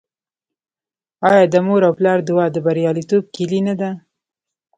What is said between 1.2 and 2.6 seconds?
آیا د مور او پلار دعا د